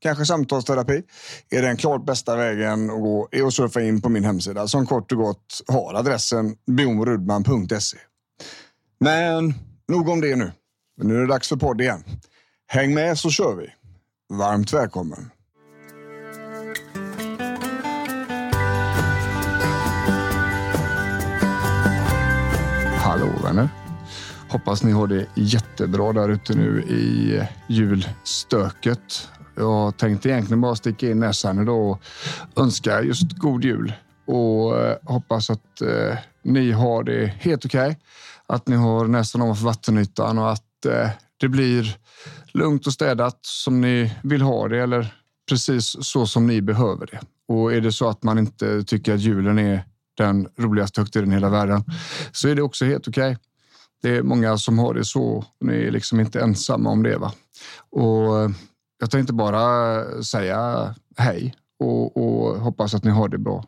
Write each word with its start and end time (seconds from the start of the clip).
kanske 0.00 0.26
samtalsterapi, 0.26 1.02
är 1.50 1.62
den 1.62 1.76
klart 1.76 2.06
bästa 2.06 2.36
vägen 2.36 2.90
att 2.90 3.00
gå 3.00 3.28
är 3.30 3.46
att 3.46 3.54
surfa 3.54 3.80
in 3.82 4.00
på 4.00 4.08
min 4.08 4.24
hemsida 4.24 4.68
som 4.68 4.86
kort 4.86 5.12
och 5.12 5.18
gott 5.18 5.60
har 5.68 5.94
adressen 5.94 6.56
bjornrudman.se. 6.66 7.98
Men 9.00 9.54
nog 9.88 10.08
om 10.08 10.20
det 10.20 10.36
nu. 10.36 10.52
Nu 11.02 11.16
är 11.16 11.20
det 11.20 11.26
dags 11.26 11.48
för 11.48 11.56
podd 11.56 11.80
igen. 11.80 12.04
Häng 12.66 12.94
med 12.94 13.18
så 13.18 13.30
kör 13.30 13.54
vi. 13.54 13.70
Varmt 14.34 14.72
välkommen. 14.72 15.30
Hallå 22.96 23.32
vänner. 23.42 23.68
Hoppas 24.48 24.82
ni 24.82 24.92
har 24.92 25.06
det 25.06 25.26
jättebra 25.34 26.12
där 26.12 26.28
ute 26.28 26.54
nu 26.54 26.82
i 26.82 27.42
julstöket. 27.66 29.28
Jag 29.56 29.96
tänkte 29.96 30.28
egentligen 30.28 30.60
bara 30.60 30.74
sticka 30.74 31.10
in 31.10 31.20
näsan 31.20 31.62
idag 31.62 31.90
och 31.90 32.00
önska 32.56 33.02
just 33.02 33.32
god 33.32 33.64
jul 33.64 33.92
och 34.26 34.78
eh, 34.80 34.96
hoppas 35.04 35.50
att 35.50 35.80
eh, 35.80 36.18
ni 36.42 36.70
har 36.70 37.02
det 37.02 37.26
helt 37.26 37.64
okej. 37.64 37.90
Okay. 37.90 37.96
Att 38.46 38.68
ni 38.68 38.76
har 38.76 39.06
näsan 39.06 39.42
ovanför 39.42 39.64
vattenytan 39.64 40.38
och 40.38 40.52
att 40.52 40.86
eh, 40.86 41.08
det 41.36 41.48
blir 41.48 41.96
lugnt 42.52 42.86
och 42.86 42.92
städat 42.92 43.38
som 43.42 43.80
ni 43.80 44.14
vill 44.22 44.42
ha 44.42 44.68
det 44.68 44.78
eller 44.78 45.14
precis 45.48 45.96
så 46.00 46.26
som 46.26 46.46
ni 46.46 46.62
behöver 46.62 47.06
det. 47.06 47.20
Och 47.48 47.74
är 47.74 47.80
det 47.80 47.92
så 47.92 48.08
att 48.08 48.22
man 48.22 48.38
inte 48.38 48.84
tycker 48.84 49.14
att 49.14 49.20
julen 49.20 49.58
är 49.58 49.84
den 50.16 50.48
roligaste 50.56 51.00
högtiden 51.00 51.30
i 51.30 51.34
hela 51.34 51.48
världen 51.48 51.84
så 52.32 52.48
är 52.48 52.54
det 52.54 52.62
också 52.62 52.84
helt 52.84 53.08
okej. 53.08 53.30
Okay. 53.30 53.42
Det 54.02 54.16
är 54.16 54.22
många 54.22 54.58
som 54.58 54.78
har 54.78 54.94
det 54.94 55.04
så. 55.04 55.44
Ni 55.60 55.74
är 55.74 55.90
liksom 55.90 56.20
inte 56.20 56.40
ensamma 56.40 56.90
om 56.90 57.02
det. 57.02 57.18
Va? 57.18 57.32
Och 57.90 58.40
eh, 58.40 58.50
jag 58.98 59.10
tänkte 59.10 59.32
bara 59.32 60.02
säga 60.22 60.94
hej 61.16 61.54
och, 61.78 62.16
och 62.16 62.60
hoppas 62.60 62.94
att 62.94 63.04
ni 63.04 63.10
har 63.10 63.28
det 63.28 63.38
bra. 63.38 63.64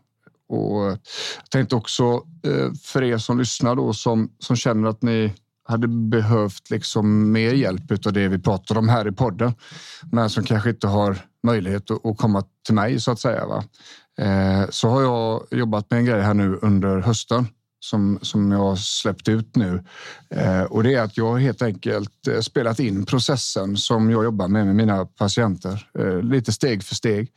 Och 0.49 0.85
jag 0.85 1.51
tänkte 1.51 1.77
också 1.77 2.23
eh, 2.43 2.73
för 2.83 3.03
er 3.03 3.19
som 3.19 3.39
lyssnar 3.39 3.77
då 3.77 3.93
som, 3.93 4.31
som 4.39 4.57
känner 4.57 4.89
att 4.89 5.03
ni 5.03 5.35
hade 5.65 5.89
behövt 5.89 6.71
liksom 6.71 7.33
mer 7.33 7.53
hjälp 7.53 8.07
av 8.07 8.13
det 8.13 8.29
vi 8.29 8.39
pratar 8.39 8.79
om 8.79 8.89
här 8.89 9.09
i 9.09 9.13
podden, 9.13 9.53
men 10.13 10.31
som 10.31 10.45
kanske 10.45 10.71
inte 10.71 10.87
har 10.87 11.19
möjlighet 11.43 11.91
att 11.91 12.17
komma 12.19 12.45
till 12.67 12.75
mig 12.75 13.01
så 13.01 13.11
att 13.11 13.21
säga. 13.21 13.47
Va? 13.47 13.65
Eh, 14.25 14.69
så 14.71 14.89
har 14.89 15.03
jag 15.03 15.47
jobbat 15.51 15.91
med 15.91 15.99
en 15.99 16.05
grej 16.05 16.21
här 16.21 16.35
nu 16.35 16.59
under 16.63 16.99
hösten 16.99 17.47
som, 17.81 18.19
som 18.23 18.53
jag 18.53 18.59
har 18.59 18.77
släppt 18.77 19.29
ut 19.29 19.57
nu. 19.57 19.85
Eh, 20.31 20.63
och 20.63 20.83
det 20.83 20.95
är 20.95 21.03
att 21.03 21.17
jag 21.17 21.39
helt 21.39 21.63
enkelt 21.63 22.27
eh, 22.29 22.41
spelat 22.41 22.81
in 22.81 23.07
processen 23.07 23.77
som 23.77 24.11
jag 24.11 24.25
jobbar 24.25 24.49
med 24.49 24.67
med 24.67 24.77
mina 24.77 25.07
patienter. 25.07 25.89
Eh, 25.99 26.23
lite 26.23 26.53
steg 26.53 26.85
för 26.85 26.95
steg. 26.95 27.29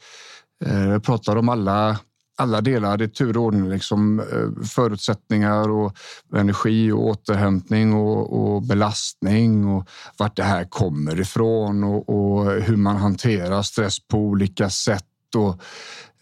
Eh, 0.65 0.89
jag 0.89 1.03
pratar 1.03 1.35
om 1.35 1.49
alla 1.49 1.99
alla 2.41 2.61
delar, 2.61 2.97
det 2.97 3.03
är 3.03 3.07
tur 3.07 3.37
och 3.37 3.43
ordning, 3.43 3.69
liksom, 3.69 4.19
eh, 4.19 4.65
förutsättningar 4.65 5.69
och 5.69 5.97
energi 6.35 6.91
och 6.91 7.07
återhämtning 7.07 7.93
och, 7.93 8.53
och, 8.53 8.61
belastning 8.61 9.67
och 9.67 9.87
vart 10.17 10.35
det 10.35 10.43
här 10.43 10.63
kommer 10.63 11.19
ifrån 11.19 11.83
och, 11.83 12.09
och 12.09 12.51
hur 12.51 12.75
man 12.75 12.95
hanterar 12.95 13.61
stress 13.61 14.07
på 14.07 14.17
olika 14.17 14.69
sätt 14.69 15.05
och 15.35 15.61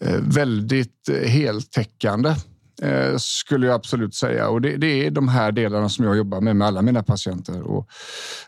eh, 0.00 0.20
väldigt 0.20 1.08
eh, 1.08 1.28
heltäckande 1.28 2.34
Eh, 2.82 3.16
skulle 3.18 3.66
jag 3.66 3.74
absolut 3.74 4.14
säga. 4.14 4.48
Och 4.48 4.60
det, 4.60 4.76
det, 4.76 5.06
är 5.06 5.10
de 5.10 5.28
här 5.28 5.52
delarna 5.52 5.88
som 5.88 6.04
jag 6.04 6.16
jobbar 6.16 6.40
med 6.40 6.56
med 6.56 6.68
alla 6.68 6.82
mina 6.82 7.02
patienter. 7.02 7.62
Och 7.62 7.88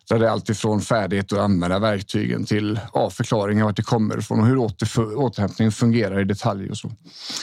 där 0.09 0.19
det 0.19 0.26
är 0.26 0.31
alltifrån 0.31 0.81
färdighet 0.81 1.32
att 1.32 1.38
använda 1.38 1.78
verktygen 1.78 2.44
till 2.44 2.81
ja, 2.94 3.10
förklaringar 3.10 3.65
vart 3.65 3.76
det 3.76 3.82
kommer 3.82 4.19
ifrån 4.19 4.41
och 4.41 4.47
hur 4.47 4.56
åter, 4.56 5.16
återhämtningen 5.16 5.72
fungerar 5.72 6.20
i 6.20 6.25
detalj 6.25 6.70
och 6.70 6.76
så. 6.76 6.93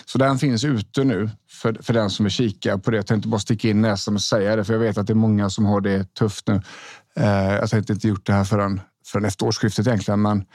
Så 0.06 0.18
den 0.18 0.38
finns 0.38 0.64
ute 0.64 1.04
nu 1.04 1.30
för, 1.52 1.78
för 1.82 1.94
den 1.94 2.10
som 2.10 2.24
vill 2.24 2.32
kika 2.32 2.78
på 2.78 2.92
det. 2.92 2.98
Jag 2.98 3.08
tänkte 3.08 3.30
bara 3.30 3.40
sticka 3.40 3.70
in 3.70 3.82
näsan 3.82 4.16
och 4.16 4.22
säga 4.22 4.56
det, 4.56 4.64
för 4.64 4.74
jag 4.74 4.80
vet 4.80 4.98
att 4.98 5.08
det 5.08 5.14
är 5.14 5.16
många 5.16 5.50
som 5.50 5.66
har 5.66 5.82
det 5.82 6.14
tufft 6.14 6.48
nu. 6.48 6.62
Eh, 7.16 7.54
jag 7.54 7.70
tänkte 7.70 7.94
inte 7.94 8.08
gjort 8.08 8.26
det 8.26 8.34
här 8.34 8.44
förrän, 8.44 8.82
förrän 9.08 9.26
efter 9.26 9.46
årsskiftet 9.46 9.88
egentligen, 9.88 10.22
men 10.22 10.46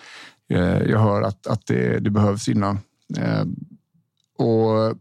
eh, 0.51 0.83
jag 0.83 0.99
hör 0.99 1.23
att, 1.23 1.47
att 1.47 1.67
det, 1.67 1.99
det 1.99 2.11
behövs 2.11 2.49
innan. 2.49 2.79
Eh, 3.17 3.45
och 4.39 4.97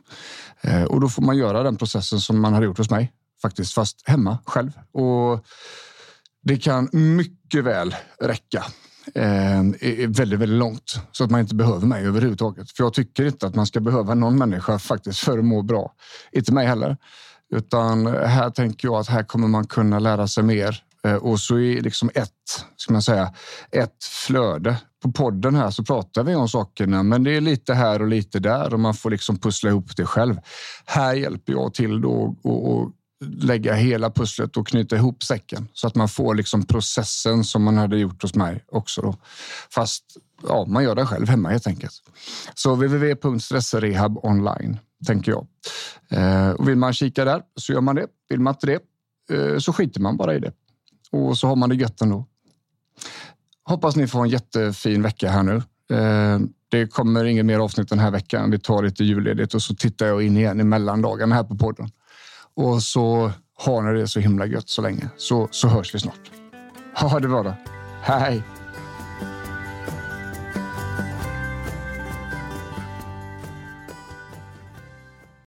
eh, 0.61 0.83
och 0.83 1.01
då 1.01 1.09
får 1.09 1.21
man 1.21 1.37
göra 1.37 1.63
den 1.63 1.77
processen 1.77 2.19
som 2.19 2.41
man 2.41 2.53
hade 2.53 2.65
gjort 2.65 2.77
hos 2.77 2.89
mig, 2.89 3.11
faktiskt 3.41 3.73
fast 3.73 4.07
hemma 4.07 4.37
själv. 4.45 4.71
Och 4.91 5.45
det 6.43 6.57
kan 6.57 6.89
mycket 6.91 7.63
väl 7.63 7.95
räcka 8.21 8.65
eh, 9.15 9.63
väldigt, 10.07 10.39
väldigt 10.39 10.59
långt 10.59 11.01
så 11.11 11.23
att 11.23 11.31
man 11.31 11.39
inte 11.39 11.55
behöver 11.55 11.87
mig 11.87 12.05
överhuvudtaget. 12.05 12.71
För 12.71 12.83
jag 12.83 12.93
tycker 12.93 13.25
inte 13.25 13.47
att 13.47 13.55
man 13.55 13.65
ska 13.65 13.79
behöva 13.79 14.15
någon 14.15 14.37
människa 14.37 14.79
faktiskt 14.79 15.19
för 15.19 15.37
att 15.37 15.45
må 15.45 15.61
bra. 15.61 15.93
Inte 16.31 16.53
mig 16.53 16.67
heller. 16.67 16.97
Utan 17.55 18.07
här 18.07 18.49
tänker 18.49 18.87
jag 18.87 18.95
att 18.95 19.07
här 19.07 19.23
kommer 19.23 19.47
man 19.47 19.67
kunna 19.67 19.99
lära 19.99 20.27
sig 20.27 20.43
mer 20.43 20.83
Eh, 21.07 21.15
och 21.15 21.39
så 21.39 21.59
är 21.59 21.81
liksom 21.81 22.09
ett, 22.15 22.65
ska 22.75 22.93
man 22.93 23.01
säga, 23.01 23.33
ett 23.71 24.03
flöde. 24.03 24.77
På 25.03 25.11
podden 25.11 25.55
här 25.55 25.71
så 25.71 25.83
pratar 25.83 26.23
vi 26.23 26.35
om 26.35 26.49
sakerna, 26.49 27.03
men 27.03 27.23
det 27.23 27.31
är 27.31 27.41
lite 27.41 27.73
här 27.73 28.01
och 28.01 28.07
lite 28.07 28.39
där 28.39 28.73
och 28.73 28.79
man 28.79 28.93
får 28.93 29.09
liksom 29.09 29.37
pussla 29.37 29.69
ihop 29.69 29.95
det 29.97 30.05
själv. 30.05 30.35
Här 30.85 31.13
hjälper 31.13 31.53
jag 31.53 31.73
till 31.73 32.01
då 32.01 32.35
och, 32.43 32.91
lägga 33.19 33.73
hela 33.73 34.11
pusslet 34.11 34.57
och 34.57 34.67
knyta 34.67 34.95
ihop 34.95 35.23
säcken 35.23 35.67
så 35.73 35.87
att 35.87 35.95
man 35.95 36.09
får 36.09 36.35
liksom 36.35 36.65
processen 36.65 37.43
som 37.43 37.63
man 37.63 37.77
hade 37.77 37.97
gjort 37.97 38.21
hos 38.21 38.35
mig 38.35 38.63
också. 38.67 39.01
Då. 39.01 39.15
Fast 39.69 40.03
ja, 40.47 40.65
man 40.67 40.83
gör 40.83 40.95
det 40.95 41.05
själv 41.05 41.27
hemma 41.29 41.49
helt 41.49 41.67
enkelt. 41.67 41.93
Så 42.55 42.75
www.stressrehab 42.75 44.17
online 44.25 44.79
tänker 45.05 45.31
jag. 45.31 45.47
Eh, 46.09 46.49
och 46.49 46.67
vill 46.67 46.75
man 46.75 46.93
kika 46.93 47.25
där 47.25 47.41
så 47.55 47.73
gör 47.73 47.81
man 47.81 47.95
det. 47.95 48.07
Vill 48.29 48.39
man 48.39 48.53
inte 48.53 48.67
det 48.67 48.79
eh, 49.37 49.57
så 49.57 49.73
skiter 49.73 50.01
man 50.01 50.17
bara 50.17 50.35
i 50.35 50.39
det 50.39 50.51
och 51.11 51.37
så 51.37 51.47
har 51.47 51.55
man 51.55 51.69
det 51.69 51.75
gött 51.75 52.01
ändå. 52.01 52.25
Hoppas 53.63 53.95
ni 53.95 54.07
får 54.07 54.23
en 54.23 54.29
jättefin 54.29 55.01
vecka 55.01 55.29
här 55.29 55.43
nu. 55.43 55.55
Eh, 55.97 56.39
det 56.71 56.87
kommer 56.87 57.25
inget 57.25 57.45
mer 57.45 57.59
avsnitt 57.59 57.89
den 57.89 57.99
här 57.99 58.11
veckan. 58.11 58.51
Vi 58.51 58.59
tar 58.59 58.83
lite 58.83 59.03
julledigt 59.03 59.53
och 59.53 59.61
så 59.61 59.75
tittar 59.75 60.05
jag 60.05 60.23
in 60.23 60.37
igen 60.37 60.59
i 60.59 60.63
mellandagarna 60.63 61.35
här 61.35 61.43
på 61.43 61.55
podden. 61.55 61.89
Och 62.55 62.83
så 62.83 63.31
har 63.57 63.81
ni 63.81 63.99
det 63.99 64.07
så 64.07 64.19
himla 64.19 64.45
gött 64.45 64.69
så 64.69 64.81
länge 64.81 65.09
så, 65.17 65.47
så 65.51 65.67
hörs 65.67 65.95
vi 65.95 65.99
snart. 65.99 66.31
Ha 66.93 67.19
det 67.19 67.27
bra 67.27 67.43
då. 67.43 67.53
Hej! 68.01 68.56